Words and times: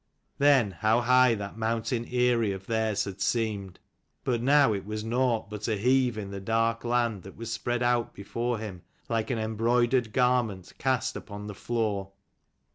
Then, 0.39 0.71
how 0.71 1.01
high 1.01 1.35
that 1.35 1.59
mountain 1.59 2.07
eyrie 2.11 2.53
of 2.53 2.65
theirs 2.65 3.03
had 3.03 3.21
seemed: 3.21 3.79
but 4.23 4.41
now 4.41 4.73
it 4.73 4.83
was 4.83 5.03
nought 5.03 5.47
but 5.51 5.67
a 5.67 5.77
heave 5.77 6.17
in 6.17 6.31
the 6.31 6.39
dark 6.39 6.83
land 6.83 7.21
that 7.21 7.37
was 7.37 7.51
spread 7.53 7.83
out 7.83 8.11
before 8.11 8.57
him 8.57 8.81
like 9.09 9.29
an 9.29 9.37
embroidered 9.37 10.11
garment 10.11 10.73
cast 10.79 11.15
upon 11.15 11.45
the 11.45 11.53
floor. 11.53 12.13